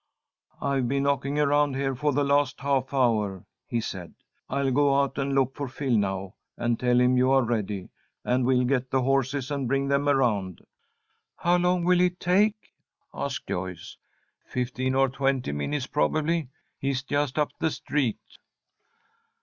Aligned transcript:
"I've 0.59 0.87
been 0.87 1.03
knocking 1.03 1.37
around 1.37 1.75
here 1.75 1.93
for 1.93 2.11
the 2.11 2.23
last 2.23 2.59
half 2.61 2.91
hour," 2.91 3.45
he 3.67 3.79
said. 3.79 4.15
"I'll 4.49 4.71
go 4.71 4.99
out 4.99 5.19
and 5.19 5.35
look 5.35 5.53
for 5.53 5.67
Phil 5.67 5.95
now, 5.95 6.33
and 6.57 6.79
tell 6.79 6.99
him 6.99 7.17
you 7.17 7.29
are 7.29 7.43
ready, 7.43 7.89
and 8.25 8.43
we'll 8.43 8.63
get 8.63 8.89
the 8.89 9.03
horses 9.03 9.51
and 9.51 9.67
bring 9.67 9.89
them 9.89 10.09
around." 10.09 10.65
"How 11.37 11.57
long 11.59 11.83
will 11.83 12.01
it 12.01 12.19
take?" 12.19 12.73
asked 13.13 13.45
Joyce. 13.45 13.95
"Fifteen 14.43 14.95
or 14.95 15.07
twenty 15.07 15.51
minutes, 15.51 15.85
probably. 15.85 16.49
He's 16.79 17.03
just 17.03 17.37
up 17.37 17.51
the 17.59 17.69
street." 17.69 18.17